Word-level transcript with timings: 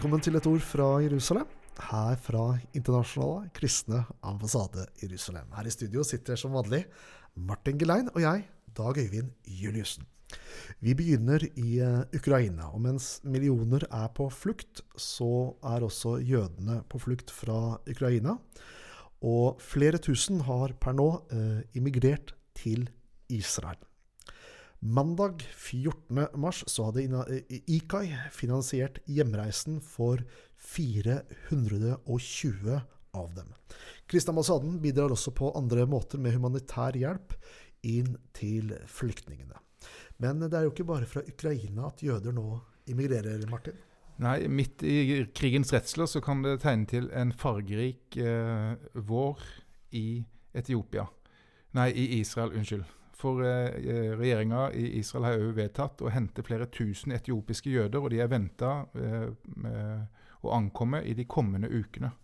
Velkommen 0.00 0.22
til 0.24 0.38
et 0.38 0.46
ord 0.48 0.62
fra 0.64 0.84
Jerusalem. 1.04 1.48
Her 1.76 2.14
fra 2.24 2.44
Internasjonale 2.72 3.50
kristne 3.52 3.98
ambassade 4.24 4.86
Jerusalem. 4.96 5.50
Her 5.52 5.66
i 5.68 5.72
studio 5.74 6.00
sitter 6.08 6.40
som 6.40 6.54
vanlig 6.56 6.86
Martin 7.36 7.76
Gelein 7.76 8.08
og 8.14 8.22
jeg, 8.22 8.46
Dag 8.78 8.96
Øyvind 8.96 9.28
Juliussen. 9.44 10.06
Vi 10.80 10.94
begynner 10.96 11.44
i 11.44 11.82
eh, 11.84 12.16
Ukraina, 12.16 12.70
og 12.72 12.80
mens 12.80 13.10
millioner 13.28 13.84
er 13.90 14.08
på 14.16 14.30
flukt, 14.32 14.80
så 14.96 15.52
er 15.68 15.84
også 15.84 16.16
jødene 16.24 16.80
på 16.88 17.02
flukt 17.04 17.28
fra 17.28 17.76
Ukraina. 17.84 18.38
Og 19.20 19.60
flere 19.60 20.00
tusen 20.00 20.40
har 20.48 20.78
per 20.80 20.96
nå 20.96 21.10
eh, 21.28 21.60
immigrert 21.76 22.32
til 22.56 22.88
Israel. 23.28 23.76
Mandag 24.82 25.42
14. 25.56 26.26
mars 26.34 26.64
så 26.66 26.86
hadde 26.88 27.02
IKAI 27.68 28.14
finansiert 28.32 28.98
hjemreisen 29.04 29.76
for 29.84 30.22
420 30.56 32.80
av 33.12 33.34
dem. 33.34 33.50
Kristne 34.08 34.32
ambassaden 34.32 34.78
bidrar 34.80 35.12
også 35.12 35.34
på 35.36 35.50
andre 35.58 35.84
måter 35.84 36.18
med 36.18 36.32
humanitær 36.32 36.96
hjelp 36.96 37.34
inn 37.84 38.16
til 38.32 38.72
flyktningene. 38.88 39.60
Men 40.16 40.40
det 40.46 40.56
er 40.56 40.64
jo 40.64 40.72
ikke 40.72 40.88
bare 40.88 41.08
fra 41.08 41.20
Ukraina 41.28 41.90
at 41.90 42.00
jøder 42.04 42.32
nå 42.32 42.60
immigrerer, 42.88 43.44
Martin? 43.52 43.76
Nei, 44.20 44.48
midt 44.48 44.82
i 44.84 45.26
krigens 45.36 45.72
redsler 45.76 46.08
så 46.08 46.20
kan 46.24 46.40
det 46.44 46.62
tegne 46.64 46.88
til 46.88 47.10
en 47.16 47.32
fargerik 47.36 48.16
eh, 48.16 48.72
vår 48.96 49.44
i 49.96 50.24
Etiopia. 50.56 51.04
Nei, 51.76 51.90
i 51.92 52.20
Israel, 52.20 52.52
unnskyld. 52.56 52.84
For 53.20 53.44
eh, 53.44 54.16
regjeringa 54.16 54.70
i 54.72 54.86
Israel 55.00 55.26
har 55.26 55.42
òg 55.42 55.52
vedtatt 55.58 56.00
å 56.00 56.12
hente 56.12 56.44
flere 56.46 56.70
tusen 56.72 57.12
etiopiske 57.12 57.72
jøder, 57.72 58.00
og 58.00 58.14
de 58.14 58.22
er 58.22 58.30
venta 58.32 58.70
eh, 58.96 59.28
å 60.40 60.52
ankomme 60.56 61.02
i 61.04 61.12
de 61.18 61.26
kommende 61.28 61.68
ukene. 61.68 62.14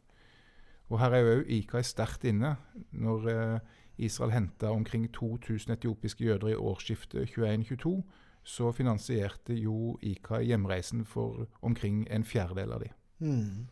Og 0.88 1.00
Her 1.02 1.16
er 1.18 1.32
òg 1.34 1.50
IKAI 1.52 1.82
sterkt 1.84 2.24
inne. 2.28 2.54
Når 2.96 3.28
eh, 3.32 3.58
Israel 4.06 4.32
henta 4.32 4.70
omkring 4.72 5.08
2000 5.12 5.74
etiopiske 5.76 6.24
jøder 6.24 6.54
i 6.54 6.56
årsskiftet 6.56 7.34
21-22, 7.34 7.98
så 8.46 8.70
finansierte 8.72 9.56
jo 9.58 9.96
IKAI 10.00 10.44
hjemreisen 10.52 11.04
for 11.04 11.48
omkring 11.66 12.04
en 12.14 12.24
fjerdedel 12.24 12.76
av 12.76 12.84
de. 12.84 12.92
Mm. 13.26 13.66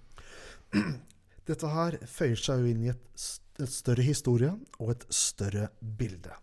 Dette 1.49 1.71
her 1.71 2.01
føyer 2.09 2.41
seg 2.41 2.65
jo 2.65 2.73
inn 2.73 2.87
i 2.87 2.91
et, 2.91 3.29
et 3.61 3.71
større 3.71 4.05
historie 4.05 4.51
og 4.81 4.97
et 4.97 5.07
større 5.15 5.69
bilde. 5.81 6.35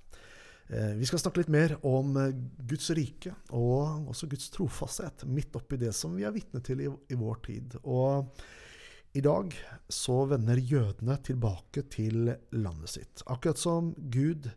Eh, 0.71 0.93
vi 0.95 1.05
skal 1.05 1.19
snakke 1.19 1.41
litt 1.41 1.51
mer 1.51 1.73
om 1.85 2.15
eh, 2.17 2.31
Guds 2.63 2.89
rike 2.95 3.33
og 3.49 4.07
også 4.11 4.29
Guds 4.31 4.47
trofasthet 4.53 5.25
midt 5.27 5.55
oppi 5.59 5.75
det 5.81 5.91
som 5.95 6.13
vi 6.15 6.23
er 6.23 6.31
vitne 6.31 6.61
til 6.63 6.79
i, 6.85 6.87
i, 6.87 7.17
vår 7.19 7.41
tid. 7.43 7.75
Og 7.83 8.31
i 9.11 9.23
dag 9.25 9.51
så 9.91 10.21
vender 10.31 10.61
jødene 10.63 11.17
tilbake 11.27 11.83
til 11.91 12.31
landet 12.55 12.93
sitt. 12.93 13.23
Akkurat 13.27 13.59
som 13.59 13.91
Gud 14.13 14.47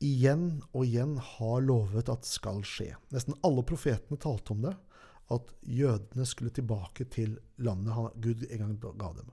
igjen 0.00 0.62
og 0.72 0.86
igjen 0.86 1.18
har 1.20 1.60
lovet 1.64 2.08
at 2.12 2.24
skal 2.28 2.64
skje. 2.64 2.94
Nesten 3.12 3.36
alle 3.44 3.64
profetene 3.68 4.16
talte 4.20 4.56
om 4.56 4.64
det. 4.64 4.72
At 5.36 5.52
jødene 5.60 6.24
skulle 6.24 6.54
tilbake 6.54 7.10
til 7.12 7.36
landet 7.60 8.16
Gud 8.24 8.46
en 8.48 8.62
gang 8.62 8.76
ga 8.80 9.12
dem. 9.18 9.28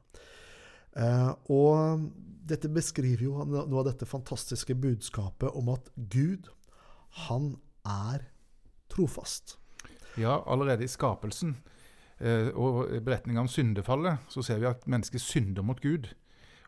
Eh, 0.93 1.31
og 1.49 2.07
dette 2.45 2.69
beskriver 2.69 3.25
jo 3.25 3.45
noe 3.47 3.79
av 3.81 3.87
dette 3.89 4.07
fantastiske 4.09 4.75
budskapet 4.77 5.55
om 5.57 5.71
at 5.73 5.89
Gud, 5.95 6.49
han 7.27 7.53
er 7.87 8.27
trofast. 8.91 9.57
Ja, 10.19 10.41
allerede 10.45 10.85
i 10.85 10.91
skapelsen 10.91 11.55
eh, 12.19 12.49
og 12.53 12.91
beretninga 13.05 13.41
om 13.45 13.49
syndefallet, 13.49 14.21
så 14.29 14.43
ser 14.45 14.61
vi 14.61 14.69
at 14.69 14.85
mennesket 14.89 15.23
synder 15.23 15.65
mot 15.65 15.81
Gud. 15.81 16.11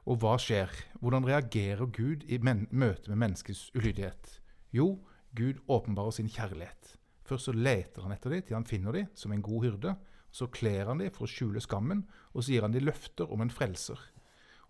Og 0.05 0.21
hva 0.21 0.35
skjer? 0.41 0.69
Hvordan 1.01 1.25
reagerer 1.25 1.85
Gud 1.89 2.25
i 2.29 2.37
møte 2.41 3.09
med 3.09 3.21
menneskets 3.21 3.71
ulydighet? 3.75 4.39
Jo, 4.73 4.99
Gud 5.35 5.61
åpenbarer 5.67 6.13
sin 6.13 6.29
kjærlighet. 6.29 6.95
Først 7.25 7.49
så 7.49 7.55
leter 7.57 8.05
han 8.05 8.13
etter 8.13 8.35
dem 8.35 8.43
til 8.45 8.57
han 8.57 8.67
finner 8.69 8.93
dem 8.93 9.07
som 9.17 9.33
en 9.33 9.41
god 9.45 9.65
hyrde. 9.65 9.95
Så 10.35 10.49
kler 10.51 10.89
han 10.91 10.99
dem 10.99 11.13
for 11.15 11.25
å 11.25 11.31
skjule 11.31 11.61
skammen, 11.63 12.03
og 12.35 12.43
så 12.43 12.53
gir 12.53 12.65
han 12.65 12.73
dem 12.75 12.83
løfter 12.85 13.29
om 13.31 13.41
en 13.41 13.53
frelser. 13.53 13.97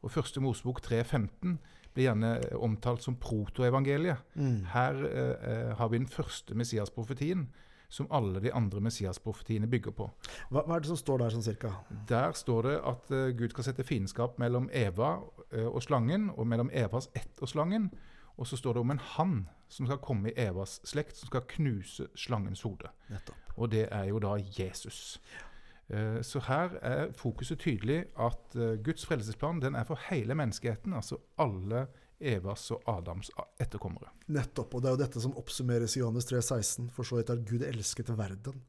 Og 0.05 0.13
Første 0.13 0.41
Mosebok 0.43 0.83
3.15 0.85 1.57
blir 1.95 2.09
gjerne 2.09 2.35
omtalt 2.61 3.03
som 3.03 3.15
protoevangeliet. 3.17 4.21
Mm. 4.35 4.65
Her 4.73 5.05
eh, 5.07 5.51
eh, 5.51 5.71
har 5.79 5.89
vi 5.89 5.97
den 5.97 6.11
første 6.11 6.55
Messias-profetien 6.55 7.47
som 7.89 8.09
alle 8.11 8.41
de 8.43 8.51
andre 8.53 8.81
Messias-profetiene 8.83 9.69
bygger 9.71 9.95
på. 9.95 10.09
Hva, 10.49 10.65
hva, 10.65 10.75
er 10.75 10.83
det 10.83 10.91
som 10.91 10.99
står 10.99 11.23
der 11.23 11.33
sånn 11.33 11.45
cirka? 11.45 11.71
Der 12.09 12.35
står 12.35 12.67
det 12.67 12.75
at 12.91 13.13
uh, 13.13 13.29
Gud 13.37 13.53
skal 13.53 13.67
sette 13.69 13.85
fiendskap 13.87 14.39
mellom 14.41 14.67
Eva 14.73 15.15
uh, 15.21 15.69
og 15.69 15.79
slangen, 15.85 16.27
og 16.33 16.49
mellom 16.49 16.73
Evas 16.73 17.07
ett 17.15 17.39
og 17.45 17.53
slangen. 17.53 17.91
Og 18.35 18.49
så 18.49 18.59
står 18.59 18.75
det 18.75 18.83
om 18.83 18.91
en 18.91 19.03
hann 19.15 19.35
som 19.71 19.87
skal 19.87 20.01
komme 20.03 20.33
i 20.33 20.37
Evas 20.47 20.81
slekt, 20.83 21.15
som 21.21 21.31
skal 21.31 21.45
knuse 21.55 22.09
slangens 22.19 22.65
hode. 22.67 22.91
Nettopp. 23.13 23.53
Og 23.55 23.71
det 23.71 23.85
er 23.87 24.09
jo 24.11 24.19
da 24.19 24.35
Jesus. 24.57 25.21
Ja. 25.31 25.45
Eh, 25.87 26.21
så 26.25 26.41
her 26.47 26.77
er 26.81 27.11
fokuset 27.17 27.59
tydelig 27.61 28.05
at 28.17 28.57
eh, 28.57 28.77
Guds 28.85 29.05
frelsesplan 29.05 29.61
den 29.61 29.77
er 29.77 29.85
for 29.87 30.01
hele 30.09 30.37
menneskeheten. 30.37 30.95
Altså 30.97 31.19
alle 31.41 31.85
Evas 32.19 32.69
og 32.71 32.85
Adams 32.89 33.29
etterkommere. 33.61 34.09
Nettopp. 34.33 34.73
Og 34.73 34.81
det 34.81 34.89
er 34.89 34.95
jo 34.95 35.03
dette 35.03 35.21
som 35.21 35.35
oppsummeres 35.37 35.97
i 35.97 36.01
Johannes 36.01 36.29
3, 36.29 36.41
16. 36.41 36.89
For 36.95 37.07
så 37.07 37.19
vidt 37.19 37.33
at 37.33 37.43
Gud 37.47 37.65
elsket 37.67 38.13
verden. 38.17 38.63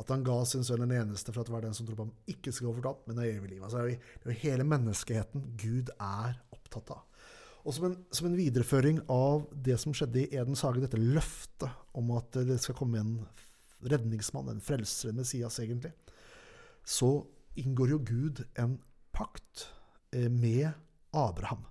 At 0.00 0.10
han 0.10 0.24
ga 0.26 0.40
sin 0.48 0.64
sønn 0.66 0.82
den 0.82 0.94
eneste 0.96 1.32
for 1.34 1.44
at 1.44 1.50
hver 1.52 1.62
den 1.66 1.74
som 1.76 1.86
tror 1.86 1.98
på 1.98 2.06
ham, 2.08 2.14
ikke 2.30 2.50
skal 2.50 2.70
gå 2.70 2.78
fortapt, 2.80 3.04
men 3.06 3.20
har 3.20 3.30
evig 3.30 3.52
liv. 3.52 3.62
Altså, 3.62 3.84
det 3.86 4.26
er 4.26 4.32
jo 4.32 4.42
hele 4.42 4.66
menneskeheten 4.66 5.44
Gud 5.60 5.92
er 6.02 6.38
opptatt 6.54 6.96
av. 6.96 7.04
Og 7.64 7.76
som 7.76 7.86
en, 7.88 7.94
som 8.12 8.26
en, 8.28 8.36
videreføring 8.36 8.98
av 9.12 9.46
det 9.66 9.78
som 9.80 9.94
skjedde 9.96 10.24
i 10.24 10.26
Edens 10.36 10.64
hage, 10.66 10.82
dette 10.82 11.00
løftet 11.00 11.70
om 11.96 12.10
at 12.18 12.36
det 12.44 12.58
skal 12.60 12.76
komme 12.76 13.00
en 13.00 13.14
redningsmann, 13.84 14.50
en 14.50 14.64
frelser, 14.64 15.12
en 15.12 15.22
Messias, 15.22 15.60
egentlig, 15.62 15.94
så 16.84 17.24
inngår 17.54 17.94
jo 17.94 17.98
Gud 18.04 18.44
en 18.60 18.78
pakt 19.14 19.68
eh, 20.12 20.30
med 20.30 20.72
Abraham. 21.12 21.64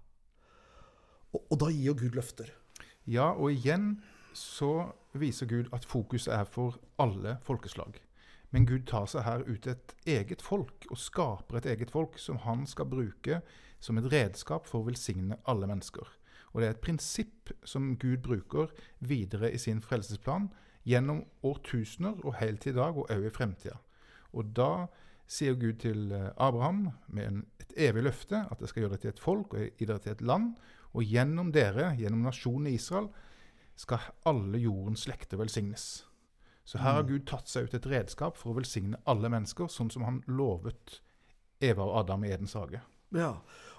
Og, 1.34 1.44
og 1.50 1.60
da 1.62 1.70
gir 1.74 1.92
jo 1.92 1.98
Gud 2.04 2.18
løfter. 2.18 2.50
Ja, 3.06 3.34
og 3.34 3.52
igjen 3.52 3.98
så 4.34 4.94
viser 5.14 5.50
Gud 5.50 5.70
at 5.76 5.86
fokuset 5.86 6.34
er 6.34 6.48
for 6.50 6.80
alle 7.02 7.38
folkeslag. 7.46 8.00
Men 8.54 8.68
Gud 8.70 8.86
tar 8.90 9.08
seg 9.10 9.26
her 9.26 9.44
ut 9.50 9.68
et 9.68 9.94
eget 10.06 10.42
folk, 10.46 10.86
og 10.92 11.00
skaper 11.02 11.58
et 11.60 11.70
eget 11.74 11.92
folk 11.92 12.20
som 12.22 12.38
han 12.46 12.68
skal 12.70 12.90
bruke 12.90 13.42
som 13.84 13.98
et 14.00 14.10
redskap 14.14 14.68
for 14.70 14.82
å 14.82 14.88
velsigne 14.88 15.40
alle 15.50 15.68
mennesker. 15.68 16.06
Og 16.54 16.62
det 16.62 16.68
er 16.68 16.76
et 16.76 16.84
prinsipp 16.86 17.52
som 17.66 17.96
Gud 17.98 18.22
bruker 18.26 18.70
videre 19.02 19.50
i 19.52 19.58
sin 19.58 19.82
frelsesplan 19.82 20.52
gjennom 20.88 21.24
årtusener 21.44 22.22
og 22.22 22.38
helt 22.38 22.62
til 22.62 22.76
i 22.76 22.78
dag, 22.78 22.98
og 22.98 23.10
òg 23.12 23.26
i 23.28 23.34
fremtida. 23.34 23.80
Og 24.34 24.54
da 24.58 24.88
sier 25.30 25.58
Gud 25.60 25.82
til 25.84 26.12
eh, 26.14 26.32
Abraham 26.38 26.88
med 27.08 27.28
en, 27.28 27.44
et 27.64 27.76
evig 27.90 28.06
løfte 28.08 28.44
at 28.44 28.62
jeg 28.62 28.72
skal 28.72 28.86
gjøre 28.86 28.96
det 28.98 29.04
til 29.04 29.14
et 29.14 29.22
folk 29.24 29.56
og 29.58 29.68
gi 29.80 29.88
dere 29.90 30.04
til 30.04 30.16
et 30.16 30.26
land. 30.26 30.54
Og 30.94 31.06
gjennom 31.10 31.52
dere, 31.54 31.94
gjennom 31.98 32.26
nasjonen 32.28 32.70
Israel, 32.74 33.10
skal 33.80 34.04
alle 34.30 34.62
jordens 34.62 35.08
slekter 35.08 35.40
velsignes. 35.42 36.04
Så 36.64 36.80
her 36.80 37.00
har 37.00 37.04
mm. 37.04 37.10
Gud 37.10 37.26
tatt 37.28 37.50
seg 37.52 37.68
ut 37.68 37.76
et 37.76 37.88
redskap 37.90 38.38
for 38.40 38.54
å 38.54 38.58
velsigne 38.60 39.00
alle 39.10 39.32
mennesker, 39.32 39.68
sånn 39.72 39.92
som 39.92 40.06
han 40.08 40.22
lovet 40.30 41.00
Eva 41.64 41.88
og 41.88 42.04
Adam 42.04 42.24
i 42.28 42.32
Edens 42.32 42.56
hage. 42.60 42.80
Ja, 43.14 43.34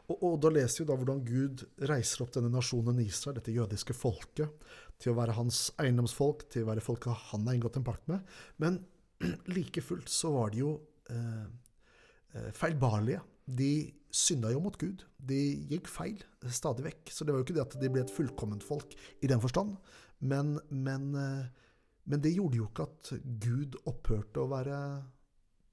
og, 0.04 0.16
og, 0.18 0.34
da 0.42 0.50
leser 0.52 0.82
vi 0.82 0.88
da 0.90 0.96
hvordan 1.00 1.22
Gud 1.24 1.64
reiser 1.88 2.24
opp 2.24 2.34
denne 2.34 2.52
nasjonen 2.52 3.00
Israel, 3.02 3.38
dette 3.38 3.54
jødiske 3.54 3.96
folket, 3.96 4.66
til 5.00 5.14
å 5.14 5.18
være 5.18 5.36
hans 5.38 5.66
eiendomsfolk, 5.80 6.44
til 6.52 6.66
å 6.66 6.72
være 6.72 6.84
folket 6.84 7.30
han 7.30 7.48
har 7.48 7.56
inngått 7.56 7.78
en 7.80 7.86
pakt 7.86 8.04
med. 8.10 8.34
Men 8.62 8.82
like 9.56 9.82
fullt 9.84 10.10
så 10.10 10.32
var 10.34 10.52
de 10.54 10.62
jo 10.62 10.74
eh, 11.10 11.44
eh, 12.34 12.50
feilbarlige. 12.56 13.22
De 13.44 13.72
synda 14.14 14.52
jo 14.52 14.62
mot 14.64 14.76
Gud. 14.80 15.04
De 15.18 15.40
gikk 15.70 15.90
feil 15.90 16.22
stadig 16.48 16.86
vekk. 16.86 17.12
Så 17.12 17.24
det 17.24 17.34
var 17.34 17.42
jo 17.42 17.48
ikke 17.48 17.58
det 17.58 17.66
at 17.66 17.76
de 17.80 17.90
ble 17.92 18.04
et 18.04 18.14
fullkomment 18.14 18.64
folk 18.64 18.94
i 19.20 19.30
den 19.30 19.42
forstand. 19.42 19.76
Men, 20.24 20.56
men, 20.70 21.10
eh, 21.18 21.74
men 22.10 22.24
det 22.24 22.36
gjorde 22.36 22.60
jo 22.60 22.70
ikke 22.70 22.88
at 22.88 23.12
Gud 23.42 23.76
opphørte 23.90 24.42
å 24.42 24.50
være 24.52 24.78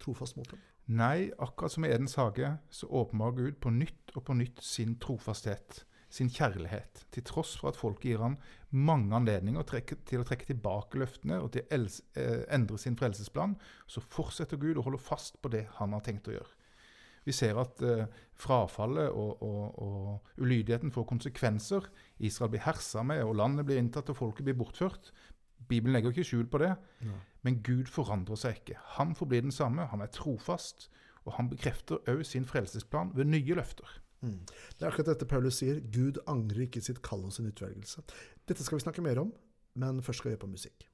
trofast 0.02 0.38
mot 0.40 0.50
dem. 0.50 0.62
Nei, 0.92 1.30
akkurat 1.40 1.72
som 1.72 1.86
i 1.86 1.92
Edens 1.94 2.18
hage 2.20 2.50
så 2.74 2.90
åpenbar 2.90 3.36
Gud 3.38 3.60
på 3.64 3.72
nytt 3.72 4.12
og 4.18 4.26
på 4.28 4.36
nytt 4.36 4.60
sin 4.66 4.98
trofasthet 5.00 5.86
sin 6.12 6.30
kjærlighet, 6.32 7.06
til 7.16 7.24
tross 7.24 7.54
for 7.60 7.72
at 7.72 7.80
folk 7.80 8.04
gir 8.04 8.20
han 8.20 8.36
mange 8.72 9.16
anledninger 9.16 9.64
til 10.08 10.22
å 10.22 10.26
trekke 10.28 10.48
tilbake 10.50 11.00
løftene 11.00 11.40
og 11.40 11.54
til 11.56 11.64
å 11.64 11.80
eh, 12.20 12.42
endre 12.52 12.80
sin 12.80 12.98
frelsesplan, 13.00 13.56
så 13.88 14.04
fortsetter 14.04 14.60
Gud 14.60 14.80
å 14.80 14.86
holde 14.88 15.00
fast 15.02 15.40
på 15.42 15.52
det 15.54 15.68
han 15.80 15.96
har 15.96 16.04
tenkt 16.06 16.28
å 16.28 16.36
gjøre. 16.36 16.58
Vi 17.24 17.34
ser 17.36 17.60
at 17.62 17.82
eh, 17.86 18.08
frafallet 18.42 19.12
og, 19.14 19.44
og, 19.46 19.82
og, 19.82 20.32
ulydigheten 20.42 20.92
får 20.92 21.06
konsekvenser. 21.12 21.88
Israel 22.20 22.52
blir 22.54 22.66
hersa 22.66 23.06
med, 23.06 23.24
og 23.24 23.38
landet 23.38 23.68
blir 23.68 23.80
inntatt, 23.82 24.10
og 24.10 24.18
folket 24.18 24.48
blir 24.48 24.58
bortført. 24.58 25.12
Bibelen 25.70 25.94
legger 25.94 26.16
ikke 26.16 26.28
skjul 26.32 26.48
på 26.50 26.64
det. 26.64 26.74
Ja. 27.06 27.20
Men 27.46 27.62
Gud 27.66 27.92
forandrer 27.94 28.40
seg 28.40 28.62
ikke. 28.62 28.80
Han 28.98 29.14
forblir 29.18 29.46
den 29.46 29.54
samme. 29.54 29.86
Han 29.94 30.02
er 30.02 30.12
trofast. 30.14 30.90
Og 31.22 31.36
han 31.38 31.52
bekrefter 31.52 32.02
òg 32.10 32.24
sin 32.26 32.48
frelsesplan 32.50 33.14
ved 33.14 33.30
nye 33.30 33.58
løfter. 33.60 34.00
Mm. 34.22 34.38
Det 34.46 34.86
er 34.86 34.92
akkurat 34.92 35.14
dette 35.14 35.30
Paulus 35.30 35.60
sier. 35.62 35.82
Gud 35.94 36.22
angrer 36.30 36.68
ikke 36.68 36.84
sitt 36.84 37.02
kall 37.06 37.26
og 37.26 37.34
sin 37.36 37.50
utvelgelse. 37.50 38.04
Dette 38.50 38.66
skal 38.66 38.78
vi 38.78 38.86
snakke 38.86 39.06
mer 39.06 39.22
om, 39.24 39.34
men 39.82 40.02
først 40.06 40.22
skal 40.22 40.32
vi 40.32 40.36
høre 40.36 40.46
på 40.46 40.52
musikk. 40.52 40.91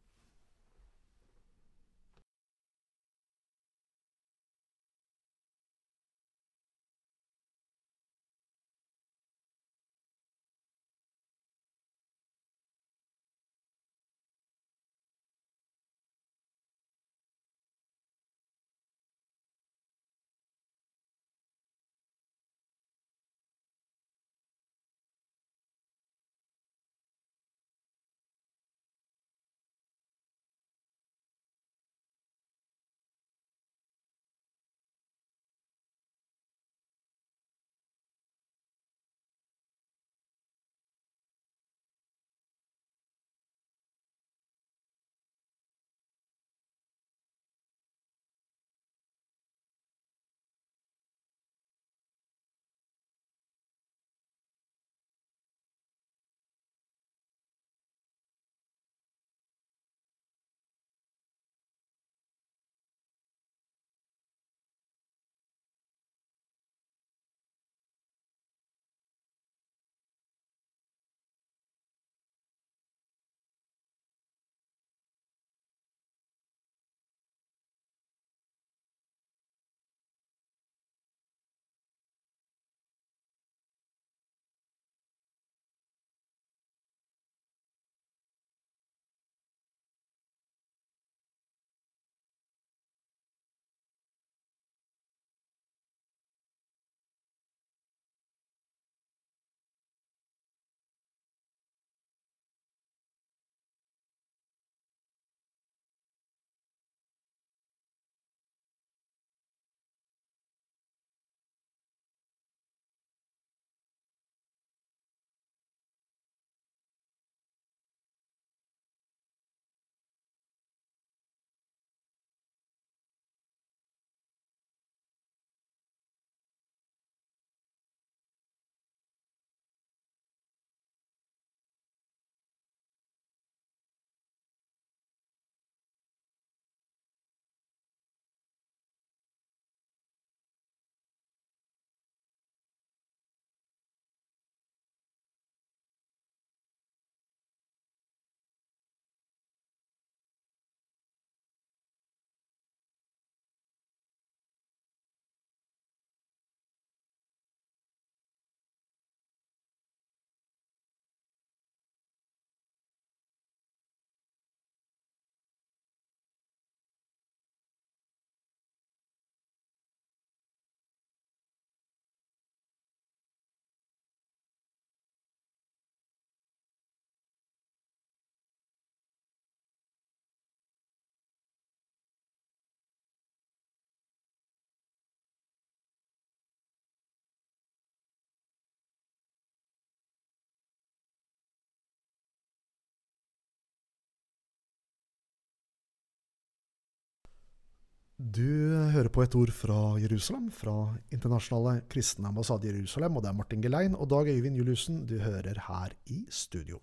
Du 198.18 198.74
hører 198.96 199.12
på 199.14 199.22
et 199.22 199.36
ord 199.38 199.52
fra 199.54 199.76
Jerusalem, 200.02 200.48
fra 200.50 200.96
Internasjonale 201.14 201.84
kristne 201.86 202.32
ambassade 202.32 202.66
Jerusalem, 202.66 203.14
og 203.14 203.22
det 203.22 203.30
er 203.30 203.36
Martin 203.38 203.62
Gelein 203.62 203.94
og 203.94 204.08
Dag 204.10 204.32
Øyvind 204.32 204.56
Juliussen 204.58 205.04
du 205.06 205.20
hører 205.22 205.60
her 205.68 205.94
i 206.10 206.24
studio. 206.34 206.80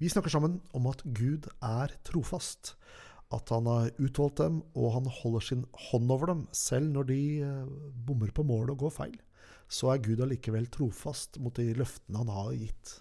Vi 0.00 0.08
snakker 0.08 0.32
sammen 0.32 0.62
om 0.72 0.86
at 0.88 1.02
Gud 1.04 1.44
er 1.60 1.92
trofast, 2.08 2.72
at 3.28 3.52
han 3.52 3.68
har 3.68 3.90
utvalgt 4.00 4.40
dem, 4.40 4.62
og 4.72 4.94
han 4.94 5.10
holder 5.18 5.44
sin 5.44 5.66
hånd 5.90 6.08
over 6.08 6.32
dem, 6.32 6.40
selv 6.56 6.88
når 6.94 7.10
de 7.12 7.20
eh, 7.44 7.68
bommer 7.92 8.32
på 8.32 8.46
målet 8.48 8.72
og 8.72 8.86
går 8.86 8.96
feil. 8.96 9.20
Så 9.68 9.92
er 9.92 10.00
Gud 10.00 10.24
allikevel 10.24 10.70
trofast 10.72 11.36
mot 11.36 11.52
de 11.60 11.68
løftene 11.76 12.24
han 12.24 12.32
har 12.32 12.56
gitt. 12.56 12.94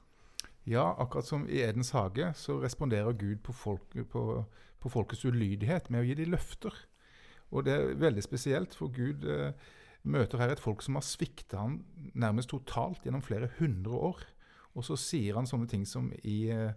Ja, 0.67 0.89
akkurat 0.99 1.31
som 1.31 1.47
i 1.47 1.63
Edens 1.63 1.95
hage 1.95 2.33
så 2.35 2.59
responderer 2.59 3.15
Gud 3.15 3.39
på, 3.47 3.55
folk, 3.55 3.95
på, 4.11 4.27
på 4.75 4.91
folkets 4.91 5.23
ulydighet 5.23 5.87
med 5.87 6.03
å 6.03 6.11
gi 6.11 6.19
dem 6.19 6.35
løfter. 6.35 6.75
Og 7.51 7.65
det 7.65 7.73
er 7.73 7.99
veldig 7.99 8.23
spesielt, 8.23 8.75
for 8.75 8.91
Gud 8.93 9.23
eh, 9.29 9.51
møter 10.07 10.41
her 10.41 10.53
et 10.53 10.63
folk 10.63 10.83
som 10.83 10.97
har 10.99 11.05
svikta 11.05 11.61
han 11.61 11.79
nærmest 12.13 12.51
totalt 12.51 13.05
gjennom 13.05 13.23
flere 13.23 13.49
hundre 13.59 14.01
år. 14.11 14.23
Og 14.77 14.85
så 14.85 14.97
sier 14.99 15.37
han 15.39 15.47
sånne 15.49 15.67
ting 15.69 15.85
som 15.89 16.09
i, 16.23 16.49
eh, 16.53 16.71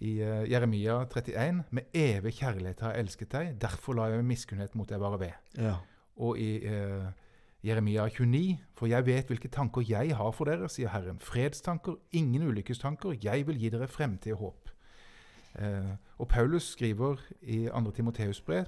i 0.00 0.18
eh, 0.24 0.46
Jeremia 0.50 1.02
31.: 1.04 1.64
Med 1.70 1.94
evig 1.94 2.34
kjærlighet 2.40 2.80
har 2.84 2.94
jeg 2.94 3.06
elsket 3.06 3.32
deg, 3.32 3.56
derfor 3.62 3.98
la 3.98 4.10
jeg 4.10 4.26
miskunnhet 4.26 4.74
mot 4.74 4.88
deg 4.88 5.02
bare 5.02 5.20
ved. 5.20 5.52
Ja. 5.58 5.76
Og 6.16 6.40
i 6.40 6.56
eh, 6.66 7.10
Jeremia 7.66 8.08
29.: 8.08 8.58
For 8.74 8.90
jeg 8.90 9.06
vet 9.06 9.30
hvilke 9.30 9.52
tanker 9.52 9.84
jeg 9.86 10.16
har 10.16 10.32
for 10.32 10.50
dere, 10.50 10.68
sier 10.68 10.90
Herren. 10.90 11.20
Fredstanker, 11.20 12.00
ingen 12.12 12.48
ulykkestanker. 12.48 13.16
Jeg 13.22 13.46
vil 13.46 13.60
gi 13.60 13.70
dere 13.70 13.88
fremtid 13.88 14.34
og 14.38 14.44
håp. 14.46 14.74
Eh, 15.60 15.94
og 16.18 16.28
Paulus 16.28 16.72
skriver 16.74 17.20
i 17.42 17.66
2. 17.68 17.90
Timoteus 17.90 18.40
brev 18.40 18.66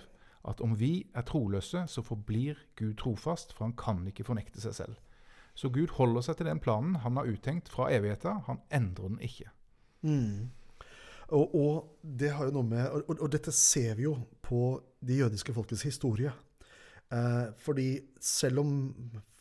at 0.48 0.60
om 0.64 0.74
vi 0.78 1.06
er 1.14 1.24
troløse, 1.26 1.84
så 1.86 2.02
forblir 2.02 2.58
Gud 2.78 2.96
trofast, 2.98 3.52
for 3.54 3.68
han 3.68 3.76
kan 3.78 4.02
ikke 4.10 4.26
fornekte 4.26 4.62
seg 4.62 4.74
selv. 4.74 4.96
Så 5.54 5.68
Gud 5.72 5.92
holder 5.98 6.24
seg 6.24 6.38
til 6.38 6.48
den 6.48 6.62
planen 6.64 6.96
han 7.04 7.18
har 7.20 7.28
uttenkt 7.28 7.68
fra 7.70 7.90
evigheta. 7.92 8.38
Han 8.48 8.62
endrer 8.72 9.12
den 9.12 9.20
ikke. 9.22 9.50
Mm. 10.02 10.50
Og, 11.32 11.54
og, 11.54 11.74
det 12.02 12.32
med, 12.64 12.88
og, 12.90 13.12
og, 13.18 13.28
dette 13.32 13.52
ser 13.54 13.94
vi 13.96 14.08
jo 14.08 14.16
på 14.44 14.80
de 15.00 15.20
jødiske 15.22 15.54
folkets 15.54 15.84
historie. 15.86 16.32
Eh, 17.12 17.46
fordi 17.60 18.00
selv 18.20 18.64
om 18.64 18.74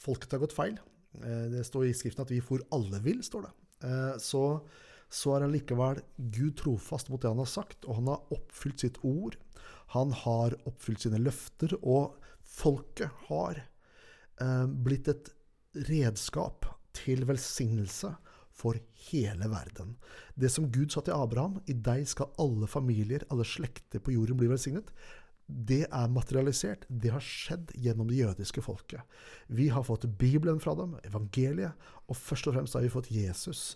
folket 0.02 0.34
har 0.36 0.42
gått 0.42 0.56
feil 0.56 0.74
eh, 1.24 1.46
Det 1.54 1.62
står 1.64 1.86
i 1.88 1.94
Skriften 1.96 2.26
at 2.26 2.32
vi 2.34 2.42
for 2.44 2.64
alle 2.76 3.00
vil, 3.04 3.24
står 3.24 3.48
det. 3.48 3.52
Eh, 3.88 4.16
så, 4.20 4.44
så 5.12 5.36
er 5.36 5.48
allikevel 5.48 6.04
Gud 6.18 6.58
trofast 6.60 7.12
mot 7.12 7.22
det 7.22 7.32
han 7.32 7.40
har 7.44 7.52
sagt, 7.52 7.88
og 7.88 8.02
han 8.02 8.12
har 8.12 8.36
oppfylt 8.36 8.84
sitt 8.84 9.00
ord. 9.08 9.40
Han 9.96 10.14
har 10.24 10.56
oppfylt 10.70 11.06
sine 11.06 11.20
løfter, 11.22 11.76
og 11.82 12.18
folket 12.48 13.12
har 13.30 13.62
eh, 13.62 14.68
blitt 14.68 15.10
et 15.12 15.32
redskap 15.88 16.68
til 16.96 17.24
velsignelse 17.28 18.12
for 18.62 18.78
hele 19.10 19.48
verden. 19.50 19.96
Det 20.36 20.52
som 20.52 20.70
Gud 20.72 20.92
sa 20.94 21.04
til 21.06 21.16
Abraham, 21.16 21.60
i 21.72 21.74
deg 21.74 22.06
skal 22.10 22.32
alle 22.42 22.70
familier, 22.70 23.26
alle 23.32 23.48
slekter 23.48 24.04
på 24.04 24.14
jorden 24.16 24.40
bli 24.40 24.50
velsignet, 24.52 24.92
det 25.52 25.84
er 25.92 26.12
materialisert. 26.12 26.86
Det 26.88 27.12
har 27.12 27.24
skjedd 27.24 27.74
gjennom 27.76 28.08
det 28.08 28.22
jødiske 28.22 28.64
folket. 28.64 29.02
Vi 29.48 29.68
har 29.74 29.84
fått 29.84 30.08
Bibelen 30.20 30.62
fra 30.64 30.76
dem, 30.80 30.96
evangeliet, 31.08 31.76
og 32.08 32.20
først 32.20 32.48
og 32.48 32.56
fremst 32.56 32.78
har 32.78 32.86
vi 32.86 32.94
fått 32.94 33.12
Jesus 33.12 33.76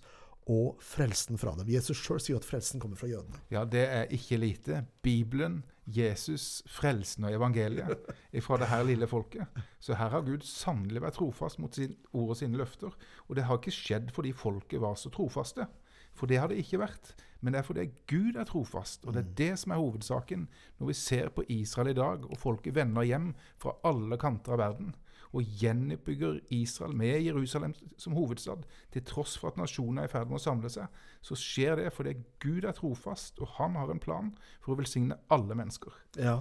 og 0.52 0.78
frelsen 0.86 1.40
fra 1.42 1.56
dem. 1.58 1.70
Jesus 1.74 2.00
sjøl 2.00 2.22
sier 2.22 2.38
at 2.38 2.46
frelsen 2.46 2.82
kommer 2.82 3.00
fra 3.00 3.10
jødene. 3.10 3.42
Ja, 3.52 3.66
det 3.66 3.88
er 3.90 4.12
ikke 4.14 4.38
lite. 4.40 4.84
Bibelen, 5.04 5.64
Jesus, 5.86 6.64
frelsen 6.72 7.28
og 7.28 7.36
evangeliet 7.36 8.08
fra 8.42 8.58
det 8.58 8.70
her 8.72 8.84
lille 8.88 9.08
folket. 9.08 9.46
Så 9.80 9.98
her 10.00 10.10
har 10.10 10.26
Gud 10.26 10.46
sannelig 10.46 11.04
vært 11.04 11.20
trofast 11.20 11.60
mot 11.62 11.76
sin 11.76 11.94
ord 12.12 12.34
og 12.34 12.40
sine 12.40 12.58
løfter. 12.58 12.96
Og 13.28 13.38
det 13.38 13.46
har 13.46 13.60
ikke 13.62 13.76
skjedd 13.76 14.10
fordi 14.16 14.34
folket 14.34 14.82
var 14.82 14.98
så 14.98 15.14
trofaste. 15.14 15.68
For 16.16 16.32
det 16.32 16.40
har 16.40 16.50
det 16.50 16.58
ikke 16.64 16.82
vært. 16.82 17.14
Men 17.42 17.54
det 17.54 17.60
er 17.60 17.68
fordi 17.68 17.90
Gud 18.10 18.38
er 18.40 18.48
trofast, 18.50 19.04
og 19.06 19.14
det 19.14 19.22
er 19.22 19.34
det 19.38 19.52
som 19.62 19.76
er 19.76 19.82
hovedsaken 19.82 20.48
når 20.80 20.88
vi 20.90 20.96
ser 20.98 21.28
på 21.30 21.44
Israel 21.54 21.92
i 21.92 21.98
dag, 21.98 22.24
og 22.26 22.40
folket 22.42 22.74
vender 22.74 23.06
hjem 23.06 23.34
fra 23.62 23.76
alle 23.86 24.18
kanter 24.18 24.56
av 24.56 24.64
verden 24.64 24.96
og 25.36 25.56
gjenoppbygger 25.60 26.40
Israel 26.56 26.96
med 26.96 27.20
Jerusalem 27.26 27.74
som 28.02 28.16
hovedstad, 28.16 28.64
til 28.94 29.06
tross 29.08 29.36
for 29.40 29.52
at 29.52 29.60
nasjonen 29.60 30.02
er 30.02 30.10
i 30.10 30.12
ferd 30.12 30.32
med 30.32 30.40
å 30.40 30.46
samle 30.46 30.72
seg, 30.72 30.92
så 31.26 31.38
skjer 31.40 31.82
det 31.82 31.94
fordi 31.96 32.16
Gud 32.44 32.68
er 32.68 32.76
trofast, 32.78 33.42
og 33.44 33.58
han 33.58 33.76
har 33.80 33.92
en 33.92 34.02
plan 34.02 34.32
for 34.64 34.74
å 34.74 34.80
velsigne 34.80 35.18
alle 35.34 35.58
mennesker. 35.58 35.96
Ja, 36.22 36.40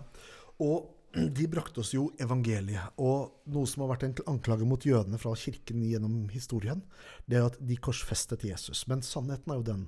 og 0.62 0.92
de 1.38 1.48
brakte 1.50 1.82
oss 1.82 1.92
jo 1.94 2.08
evangeliet. 2.22 2.94
Og 3.02 3.50
noe 3.54 3.70
som 3.70 3.84
har 3.84 3.94
vært 3.94 4.06
en 4.08 4.16
anklage 4.34 4.66
mot 4.68 4.86
jødene 4.86 5.20
fra 5.20 5.34
kirken 5.38 5.82
gjennom 5.86 6.24
historien, 6.34 6.82
det 7.26 7.38
er 7.38 7.50
at 7.50 7.58
de 7.62 7.78
korsfestet 7.78 8.46
Jesus. 8.46 8.86
Men 8.90 9.04
sannheten 9.06 9.54
er 9.54 9.60
jo 9.60 9.68
den 9.68 9.84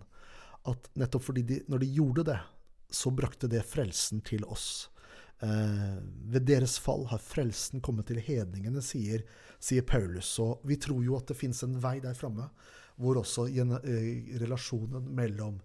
at 0.66 0.90
nettopp 0.98 1.28
fordi 1.28 1.46
de, 1.46 1.62
når 1.70 1.82
de 1.82 1.94
gjorde 1.94 2.26
det, 2.32 2.38
så 2.90 3.10
brakte 3.14 3.50
det 3.50 3.64
frelsen 3.66 4.22
til 4.26 4.46
oss. 4.46 4.88
Eh, 5.44 5.96
ved 6.32 6.46
deres 6.48 6.78
fall 6.80 7.04
har 7.10 7.20
frelsen 7.20 7.82
kommet 7.84 8.08
til 8.08 8.20
hedningene, 8.24 8.80
sier, 8.84 9.26
sier, 9.60 9.84
Paulus. 9.84 10.30
Og 10.40 10.64
vi 10.64 10.78
tror 10.80 11.04
jo 11.04 11.18
at 11.18 11.28
det 11.28 11.36
fins 11.36 11.62
en 11.66 11.76
vei 11.82 11.98
der 12.04 12.16
framme 12.16 12.48
hvor 12.96 13.18
også 13.20 13.50
eh, 13.52 14.38
relasjonen 14.40 15.10
mellom 15.14 15.60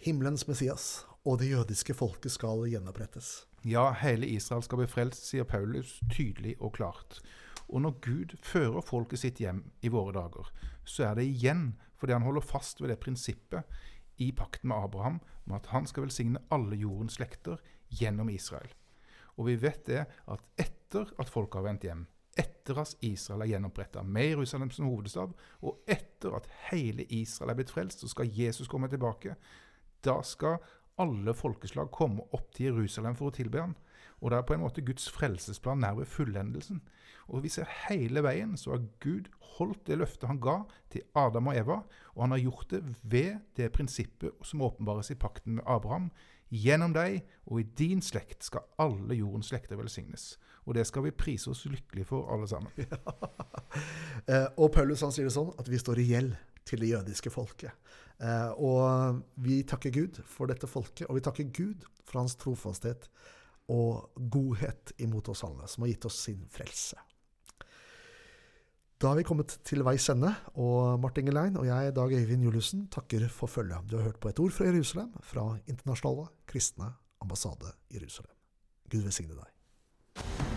himmelens 0.00 0.46
Messias 0.48 1.04
og 1.28 1.38
det 1.42 1.50
jødiske 1.50 1.94
folket 1.94 2.32
skal 2.32 2.64
gjenopprettes. 2.70 3.44
Ja, 3.68 3.90
hele 4.00 4.28
Israel 4.28 4.64
skal 4.64 4.80
bli 4.80 4.88
frelst, 4.88 5.26
sier 5.28 5.44
Paulus 5.44 5.98
tydelig 6.08 6.56
og 6.60 6.72
klart. 6.78 7.20
Og 7.68 7.84
når 7.84 7.98
Gud 8.02 8.36
fører 8.42 8.80
folket 8.80 9.20
sitt 9.20 9.40
hjem 9.42 9.66
i 9.84 9.92
våre 9.92 10.14
dager, 10.16 10.48
så 10.84 11.10
er 11.10 11.20
det 11.20 11.28
igjen 11.28 11.74
fordi 12.00 12.16
han 12.16 12.24
holder 12.24 12.46
fast 12.46 12.80
ved 12.80 12.88
det 12.88 13.02
prinsippet 13.02 13.68
i 14.20 14.30
pakten 14.32 14.72
med 14.72 14.80
Abraham 14.80 15.20
om 15.46 15.54
at 15.58 15.68
han 15.74 15.86
skal 15.88 16.06
velsigne 16.06 16.40
alle 16.52 16.78
jordens 16.80 17.18
slekter 17.20 17.60
gjennom 17.90 18.30
Israel. 18.32 18.70
Og 19.38 19.46
vi 19.48 19.58
vet 19.60 19.84
det 19.88 20.04
at 20.04 20.42
etter 20.60 21.12
at 21.20 21.30
folk 21.30 21.54
har 21.56 21.64
vendt 21.66 21.86
hjem, 21.86 22.06
etter 22.38 22.78
at 22.82 22.94
Israel 23.04 23.44
er 23.44 23.52
gjenoppretta 23.54 24.02
med 24.06 24.32
Jerusalem 24.34 24.70
som 24.74 24.88
hovedstad, 24.90 25.32
og 25.66 25.80
etter 25.90 26.36
at 26.38 26.48
hele 26.70 27.06
Israel 27.08 27.52
er 27.52 27.60
blitt 27.60 27.72
frelst, 27.72 28.02
så 28.02 28.10
skal 28.10 28.30
Jesus 28.30 28.68
komme 28.70 28.90
tilbake. 28.90 29.34
Da 30.04 30.20
skal 30.26 30.60
alle 31.00 31.34
folkeslag 31.36 31.90
komme 31.94 32.26
opp 32.36 32.52
til 32.56 32.70
Jerusalem 32.70 33.16
for 33.18 33.30
å 33.30 33.34
tilbe 33.34 33.62
han. 33.62 33.76
Og 34.20 34.30
det 34.30 34.38
er 34.38 34.46
på 34.48 34.54
en 34.54 34.62
måte 34.64 34.84
Guds 34.84 35.06
frelsesplan 35.12 35.80
nær 35.80 35.96
ved 35.96 36.08
fullendelsen. 36.10 36.82
Og 37.32 37.44
vi 37.44 37.52
ser 37.52 37.70
hele 37.86 38.22
veien 38.26 38.56
så 38.58 38.74
har 38.74 38.88
Gud 39.00 39.30
holdt 39.56 39.86
det 39.88 40.00
løftet 40.00 40.28
han 40.28 40.40
ga 40.42 40.58
til 40.92 41.06
Adam 41.16 41.48
og 41.50 41.56
Eva, 41.56 41.78
og 42.14 42.24
han 42.24 42.34
har 42.34 42.42
gjort 42.42 42.74
det 42.74 42.82
ved 43.02 43.38
det 43.56 43.70
prinsippet 43.72 44.44
som 44.44 44.64
åpenbares 44.66 45.12
i 45.14 45.18
pakten 45.20 45.58
med 45.58 45.64
Abraham. 45.66 46.10
Gjennom 46.50 46.94
deg 46.94 47.20
og 47.46 47.60
i 47.62 47.66
din 47.78 48.00
slekt 48.02 48.46
skal 48.48 48.66
alle 48.82 49.14
jordens 49.18 49.52
slekter 49.52 49.78
velsignes. 49.78 50.34
Og 50.66 50.74
det 50.76 50.84
skal 50.88 51.06
vi 51.06 51.14
prise 51.14 51.52
oss 51.52 51.64
lykkelige 51.70 52.08
for, 52.10 52.30
alle 52.32 52.48
sammen. 52.50 52.72
Ja. 52.90 53.78
Eh, 54.26 54.48
og 54.58 54.72
Paulus 54.74 55.04
han 55.04 55.12
sier 55.14 55.28
det 55.28 55.34
sånn 55.34 55.52
at 55.58 55.68
vi 55.70 55.78
står 55.78 56.00
i 56.02 56.08
gjeld 56.08 56.32
til 56.66 56.82
det 56.82 56.88
jødiske 56.90 57.30
folket. 57.30 57.92
Eh, 58.18 58.50
og 58.58 59.22
vi 59.40 59.60
takker 59.62 59.94
Gud 59.94 60.18
for 60.28 60.50
dette 60.50 60.68
folket, 60.70 61.06
og 61.06 61.16
vi 61.16 61.22
takker 61.24 61.52
Gud 61.54 61.86
for 62.02 62.20
hans 62.20 62.34
trofasthet 62.40 63.06
og 63.70 64.10
godhet 64.34 64.92
imot 64.98 65.30
oss 65.30 65.44
alle, 65.46 65.70
som 65.70 65.86
har 65.86 65.92
gitt 65.94 66.08
oss 66.10 66.18
sin 66.26 66.42
frelse. 66.50 66.98
Da 69.00 69.08
har 69.08 69.16
vi 69.16 69.22
kommet 69.24 69.54
til 69.64 69.80
veis 69.80 70.10
ende, 70.12 70.28
og 70.60 70.98
Martin 71.00 71.24
Gelein 71.24 71.54
og 71.56 71.64
jeg, 71.64 71.94
Dag 71.96 72.12
Øyvind 72.12 72.44
Juliussen, 72.44 72.82
takker 72.92 73.24
for 73.32 73.48
følget. 73.48 73.88
Du 73.88 73.96
har 73.96 74.10
hørt 74.10 74.20
på 74.20 74.28
et 74.28 74.42
ord 74.44 74.52
fra 74.52 74.68
Jerusalem, 74.68 75.14
fra 75.24 75.46
Internasjonale 75.64 76.28
kristne 76.46 76.92
ambassade 77.24 77.72
Jerusalem. 77.94 78.36
Gud 78.92 79.08
velsigne 79.08 79.40
deg. 79.40 80.49